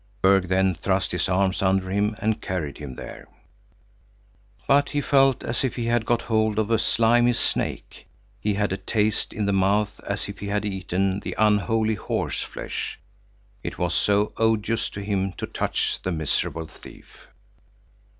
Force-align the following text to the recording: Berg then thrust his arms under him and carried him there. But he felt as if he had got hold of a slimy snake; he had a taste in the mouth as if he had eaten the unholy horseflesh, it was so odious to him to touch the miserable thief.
Berg 0.23 0.47
then 0.47 0.73
thrust 0.73 1.11
his 1.11 1.29
arms 1.29 1.61
under 1.61 1.91
him 1.91 2.15
and 2.17 2.41
carried 2.41 2.79
him 2.79 2.95
there. 2.95 3.27
But 4.67 4.89
he 4.89 4.99
felt 4.99 5.43
as 5.43 5.63
if 5.63 5.75
he 5.75 5.85
had 5.85 6.07
got 6.07 6.23
hold 6.23 6.57
of 6.57 6.71
a 6.71 6.79
slimy 6.79 7.33
snake; 7.33 8.07
he 8.39 8.55
had 8.55 8.73
a 8.73 8.77
taste 8.77 9.31
in 9.31 9.45
the 9.45 9.53
mouth 9.53 9.99
as 10.03 10.27
if 10.27 10.39
he 10.39 10.47
had 10.47 10.65
eaten 10.65 11.19
the 11.19 11.35
unholy 11.37 11.93
horseflesh, 11.93 12.97
it 13.61 13.77
was 13.77 13.93
so 13.93 14.33
odious 14.37 14.89
to 14.89 15.01
him 15.01 15.33
to 15.33 15.45
touch 15.45 15.99
the 16.01 16.11
miserable 16.11 16.65
thief. 16.65 17.27